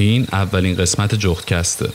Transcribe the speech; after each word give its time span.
این 0.00 0.26
اولین 0.32 0.76
قسمت 0.76 1.14
جختکسته 1.14 1.88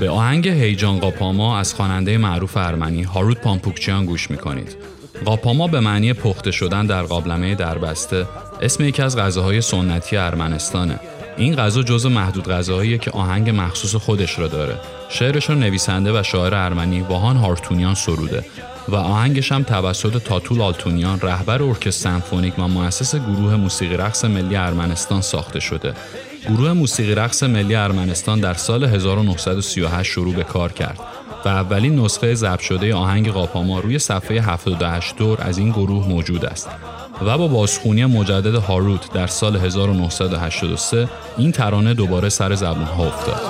به 0.00 0.10
آهنگ 0.10 0.48
هیجان 0.48 0.98
قاپاما 0.98 1.58
از 1.58 1.74
خواننده 1.74 2.18
معروف 2.18 2.56
ارمنی 2.56 3.02
هاروت 3.02 3.40
پامپوکچیان 3.40 4.06
گوش 4.06 4.30
می‌کنید. 4.30 4.76
قاپاما 5.24 5.66
به 5.66 5.80
معنی 5.80 6.12
پخته 6.12 6.50
شدن 6.50 6.86
در 6.86 7.02
قابلمه 7.02 7.54
دربسته 7.54 8.26
اسم 8.62 8.84
یکی 8.84 9.02
از 9.02 9.16
غذاهای 9.16 9.60
سنتی 9.60 10.16
ارمنستانه. 10.16 11.00
این 11.36 11.56
غذا 11.56 11.82
جزو 11.82 12.08
محدود 12.08 12.48
غذاهاییه 12.48 12.98
که 12.98 13.10
آهنگ 13.10 13.50
مخصوص 13.50 13.94
خودش 13.94 14.38
را 14.38 14.48
داره. 14.48 14.76
شعرش 15.08 15.50
رو 15.50 15.54
نویسنده 15.54 16.20
و 16.20 16.22
شاعر 16.22 16.54
ارمنی 16.54 17.00
واهان 17.00 17.36
هارتونیان 17.36 17.94
سروده 17.94 18.44
و 18.88 18.94
آهنگش 18.94 19.52
هم 19.52 19.62
توسط 19.62 20.22
تاتول 20.22 20.60
آلتونیان 20.60 21.20
رهبر 21.20 21.62
ارکستر 21.62 22.10
سمفونیک 22.10 22.58
و 22.58 22.68
مؤسس 22.68 23.16
گروه 23.16 23.56
موسیقی 23.56 23.96
رقص 23.96 24.24
ملی 24.24 24.56
ارمنستان 24.56 25.20
ساخته 25.20 25.60
شده. 25.60 25.94
گروه 26.48 26.72
موسیقی 26.72 27.14
رقص 27.14 27.42
ملی 27.42 27.74
ارمنستان 27.74 28.40
در 28.40 28.54
سال 28.54 28.84
1938 28.84 30.12
شروع 30.12 30.34
به 30.34 30.44
کار 30.44 30.72
کرد 30.72 31.00
و 31.44 31.48
اولین 31.48 31.98
نسخه 32.00 32.34
ضبط 32.34 32.60
شده 32.60 32.94
آهنگ 32.94 33.30
قاپاما 33.30 33.80
روی 33.80 33.98
صفحه 33.98 34.40
78 34.40 35.16
دور 35.16 35.38
از 35.40 35.58
این 35.58 35.70
گروه 35.70 36.08
موجود 36.08 36.46
است 36.46 36.68
و 37.22 37.38
با 37.38 37.48
بازخونی 37.48 38.04
مجدد 38.04 38.54
هاروت 38.54 39.12
در 39.12 39.26
سال 39.26 39.56
1983 39.56 41.08
این 41.38 41.52
ترانه 41.52 41.94
دوباره 41.94 42.28
سر 42.28 42.54
زبون 42.54 42.84
ها 42.84 43.06
افتاد. 43.06 43.40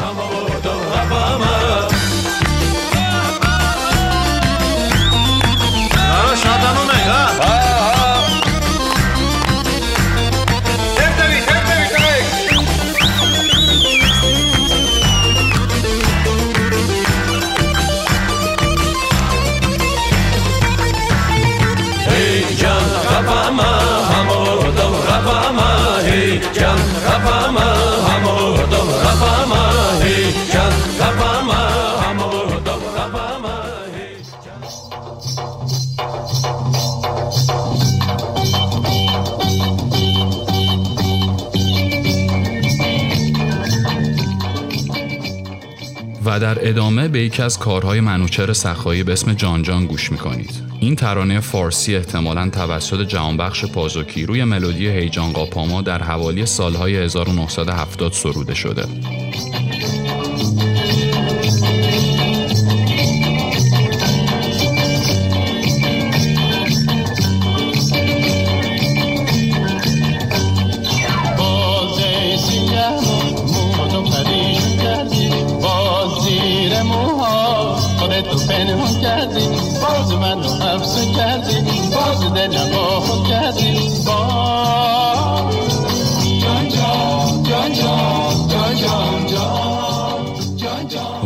در 46.39 46.69
ادامه 46.69 47.09
به 47.09 47.21
یکی 47.21 47.43
از 47.43 47.59
کارهای 47.59 48.01
منوچر 48.01 48.53
سخایی 48.53 49.03
به 49.03 49.13
اسم 49.13 49.33
جان 49.33 49.63
جان 49.63 49.87
گوش 49.87 50.13
می‌کنید. 50.13 50.51
این 50.81 50.97
ترانه 50.97 51.41
فارسی 51.41 51.97
احتمالا 51.97 52.51
توسط 52.51 53.01
جهانبخش 53.01 53.65
پازوکی 53.65 54.27
روی 54.27 54.45
ملودی 54.45 54.89
هیجان 54.89 55.33
قاپاما 55.33 55.83
در 55.83 56.03
حوالی 56.03 56.47
سالهای 56.47 56.97
1970 56.97 58.13
سروده 58.13 58.55
شده. 58.55 58.87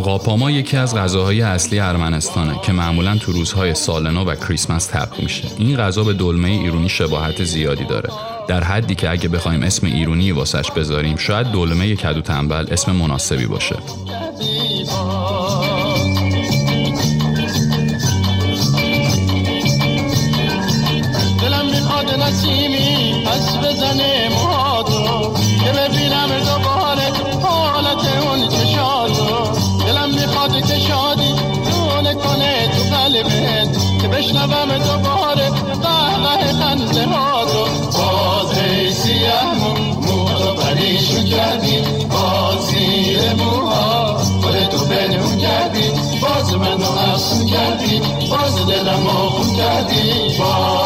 قاپاما 0.02 0.50
یکی 0.50 0.76
از 0.76 0.94
غذاهای 0.94 1.42
اصلی 1.42 1.80
ارمنستانه 1.80 2.60
که 2.62 2.72
معمولا 2.72 3.16
تو 3.16 3.32
روزهای 3.32 3.74
سالنو 3.74 4.24
و 4.24 4.34
کریسمس 4.34 4.86
تبخ 4.86 5.20
میشه. 5.20 5.48
این 5.58 5.76
غذا 5.76 6.04
به 6.04 6.12
دلمه 6.12 6.48
ایرونی 6.48 6.88
شباهت 6.88 7.44
زیادی 7.44 7.84
داره. 7.84 8.10
در 8.48 8.64
حدی 8.64 8.94
که 8.94 9.10
اگه 9.10 9.28
بخوایم 9.28 9.62
اسم 9.62 9.86
ایرونی 9.86 10.32
واسش 10.32 10.70
بذاریم 10.70 11.16
شاید 11.16 11.46
دلمه 11.46 11.96
کدو 11.96 12.20
تنبل 12.20 12.66
اسم 12.70 12.92
مناسبی 12.92 13.46
باشه. 13.46 13.76
بزنه 23.70 24.28
موهاتو 24.28 25.34
که 25.64 25.72
ببینم 25.72 26.28
دوباره 26.28 27.06
حالت 27.42 28.04
اون 28.22 28.48
چشاتو 28.48 29.50
دلم 29.86 30.10
می‌خواد 30.10 30.66
که 30.66 30.78
شادی 30.78 31.34
دونه 31.70 32.14
کنه 32.14 32.68
تو 32.68 32.96
قلبت 32.96 34.02
که 34.02 34.08
بشنوم 34.08 34.78
دوباره 34.78 35.50
قهقه 35.82 36.52
خنده 36.52 37.06
هاتو. 37.06 37.64
باز 37.92 38.58
ای 38.58 38.92
سیاه 38.92 39.54
موهاتو 40.00 40.62
پریشون 40.62 41.24
کردی. 41.24 41.76
باز 42.10 42.66
زیر 42.66 43.34
موها 43.34 44.16
خودتو 44.42 44.84
بنون 44.84 45.38
کردی. 45.38 45.90
باز 46.22 46.54
منو 46.54 46.90
افسون 47.12 47.46
کردی. 47.46 48.00
باز 48.30 48.66
دلم 48.66 49.06
آخون 49.06 49.56
کردی. 49.56 50.38
باز 50.38 50.79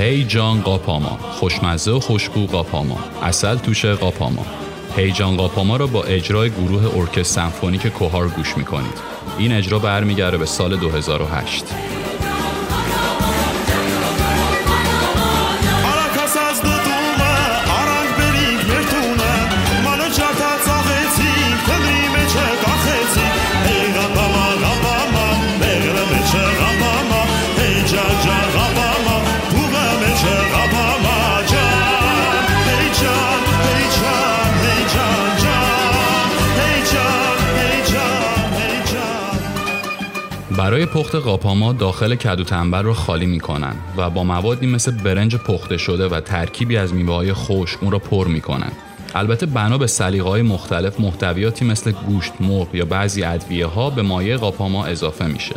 هی 0.00 0.24
جان 0.24 0.60
قاپاما 0.60 1.18
خوشمزه 1.30 1.90
و 1.90 2.00
خوشبو 2.00 2.46
قاپاما 2.46 2.98
اصل 3.22 3.56
توشه 3.56 3.94
قاپاما 3.94 4.46
هیجان 4.96 5.36
قاپاما 5.36 5.76
را 5.76 5.86
با 5.86 6.04
اجرای 6.04 6.50
گروه 6.50 6.96
ارکستر 6.96 7.22
سمفونیک 7.22 7.86
کوهار 7.86 8.28
گوش 8.28 8.56
می‌کنید. 8.56 8.94
این 9.38 9.52
اجرا 9.52 9.78
برمیگرده 9.78 10.38
به 10.38 10.46
سال 10.46 10.76
2008 10.76 11.64
برای 40.70 40.86
پخت 40.86 41.14
قاپاما 41.14 41.72
داخل 41.72 42.14
کدو 42.14 42.44
تنبر 42.44 42.82
رو 42.82 42.94
خالی 42.94 43.26
می‌کنن 43.26 43.74
و 43.96 44.10
با 44.10 44.24
موادی 44.24 44.66
مثل 44.66 44.90
برنج 44.90 45.36
پخته 45.36 45.76
شده 45.76 46.08
و 46.08 46.20
ترکیبی 46.20 46.76
از 46.76 46.94
میوه 46.94 47.14
های 47.14 47.32
خشک 47.32 47.82
اون 47.82 47.92
را 47.92 47.98
پر 47.98 48.28
می‌کنن. 48.28 48.72
البته 49.14 49.46
بنا 49.46 49.78
به 49.78 49.86
سلیقه 49.86 50.28
های 50.28 50.42
مختلف 50.42 51.00
محتویاتی 51.00 51.64
مثل 51.64 51.92
گوشت، 51.92 52.32
مرغ 52.40 52.74
یا 52.74 52.84
بعضی 52.84 53.22
ادویه 53.22 53.66
ها 53.66 53.90
به 53.90 54.02
مایه 54.02 54.36
قاپاما 54.36 54.84
اضافه 54.84 55.26
میشه. 55.26 55.54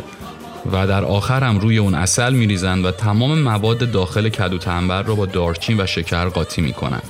و 0.72 0.86
در 0.86 1.04
آخر 1.04 1.44
هم 1.44 1.58
روی 1.58 1.78
اون 1.78 1.94
اصل 1.94 2.32
میریزن 2.32 2.82
و 2.84 2.90
تمام 2.90 3.38
مواد 3.38 3.90
داخل 3.90 4.28
کدو 4.28 4.58
تنبر 4.58 5.02
رو 5.02 5.16
با 5.16 5.26
دارچین 5.26 5.80
و 5.80 5.86
شکر 5.86 6.28
قاطی 6.28 6.62
می‌کنن. 6.62 7.02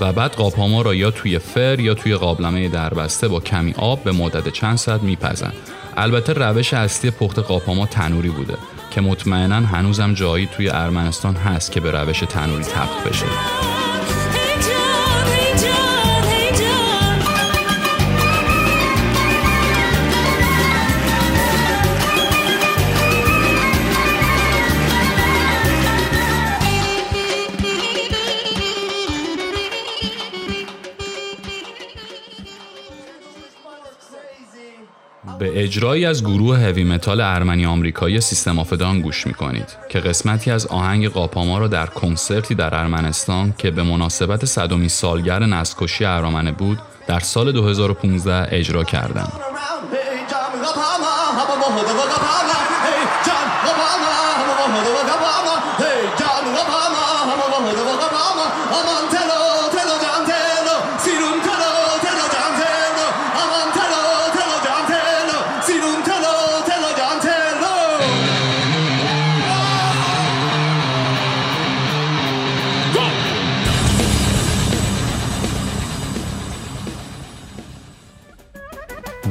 و 0.00 0.12
بعد 0.12 0.32
قاپاما 0.32 0.82
را 0.82 0.94
یا 0.94 1.10
توی 1.10 1.38
فر 1.38 1.80
یا 1.80 1.94
توی 1.94 2.14
قابلمه 2.14 2.68
دربسته 2.68 3.28
با 3.28 3.40
کمی 3.40 3.74
آب 3.78 4.04
به 4.04 4.12
مدت 4.12 4.48
چند 4.48 4.76
ساعت 4.76 5.02
میپزن. 5.02 5.52
البته 5.96 6.32
روش 6.32 6.74
اصلی 6.74 7.10
پخت 7.10 7.38
قاپاما 7.38 7.86
تنوری 7.86 8.28
بوده 8.28 8.58
که 8.90 9.00
مطمئنا 9.00 9.56
هنوزم 9.56 10.14
جایی 10.14 10.46
توی 10.46 10.70
ارمنستان 10.70 11.34
هست 11.36 11.72
که 11.72 11.80
به 11.80 11.90
روش 11.90 12.20
تنوری 12.20 12.64
تبخ 12.64 13.06
بشه. 13.06 13.81
به 35.38 35.62
اجرایی 35.62 36.06
از 36.06 36.24
گروه 36.24 36.58
هوی 36.58 36.84
متال 36.84 37.20
ارمنی 37.20 37.66
آمریکایی 37.66 38.20
سیستم 38.20 38.58
آفدان 38.58 39.00
گوش 39.00 39.26
می 39.26 39.34
کنید 39.34 39.76
که 39.88 40.00
قسمتی 40.00 40.50
از 40.50 40.66
آهنگ 40.66 41.08
قاپاما 41.08 41.58
را 41.58 41.68
در 41.68 41.86
کنسرتی 41.86 42.54
در 42.54 42.74
ارمنستان 42.74 43.54
که 43.58 43.70
به 43.70 43.82
مناسبت 43.82 44.44
صدومی 44.44 44.88
سالگر 44.88 45.38
نسکشی 45.38 46.04
ارامنه 46.04 46.52
بود 46.52 46.78
در 47.06 47.20
سال 47.20 47.52
2015 47.52 48.56
اجرا 48.56 48.84
کردند. 48.84 49.32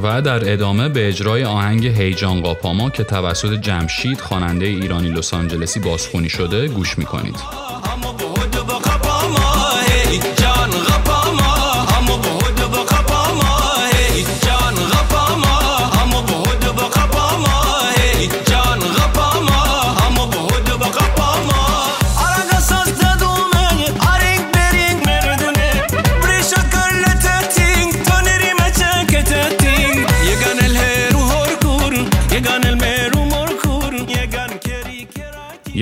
و 0.02 0.22
در 0.22 0.52
ادامه 0.52 0.88
به 0.88 1.08
اجرای 1.08 1.44
آهنگ 1.44 1.86
هیجان 1.86 2.40
قاپاما 2.40 2.90
که 2.90 3.04
توسط 3.04 3.52
جمشید 3.52 4.20
خواننده 4.20 4.66
ایرانی 4.66 5.08
لس 5.08 5.34
آنجلسی 5.34 5.80
بازخونی 5.80 6.28
شده 6.28 6.68
گوش 6.68 6.98
می‌کنید. 6.98 7.36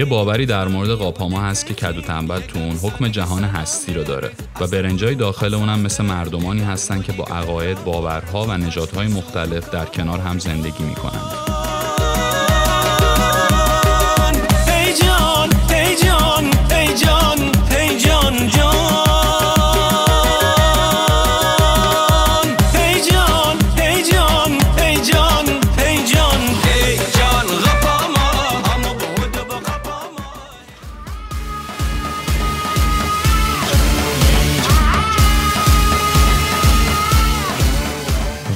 یه 0.00 0.06
باوری 0.06 0.46
در 0.46 0.68
مورد 0.68 0.90
قاپاما 0.90 1.40
هست 1.40 1.66
که 1.66 1.74
کدو 1.74 2.00
تنبل 2.00 2.40
تو 2.40 2.58
اون 2.58 2.76
حکم 2.76 3.08
جهان 3.08 3.44
هستی 3.44 3.94
رو 3.94 4.04
داره 4.04 4.30
و 4.60 4.66
برنجای 4.66 5.14
داخل 5.14 5.54
اونم 5.54 5.80
مثل 5.80 6.04
مردمانی 6.04 6.62
هستن 6.62 7.02
که 7.02 7.12
با 7.12 7.24
عقاید، 7.24 7.84
باورها 7.84 8.44
و 8.44 8.56
نژادهای 8.56 9.06
مختلف 9.06 9.70
در 9.70 9.84
کنار 9.84 10.18
هم 10.18 10.38
زندگی 10.38 10.84
می‌کنند. 10.84 11.59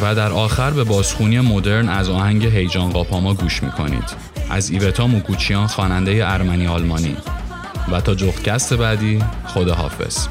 و 0.04 0.14
در 0.14 0.32
آخر 0.32 0.70
به 0.70 0.84
بازخونی 0.84 1.40
مدرن 1.40 1.88
از 1.88 2.08
آهنگ 2.08 2.46
هیجان 2.46 2.90
قاپاما 2.90 3.34
گوش 3.34 3.62
می‌کنید. 3.62 4.04
از 4.50 4.70
ایوتا 4.70 5.06
موکوچیان 5.06 5.66
خواننده 5.66 6.32
ارمنی 6.32 6.66
آلمانی. 6.66 7.16
و 7.92 8.00
تا 8.00 8.14
جفتگست 8.14 8.74
بعدی 8.74 9.18
خدا 9.46 9.74
حافظ 9.74 10.28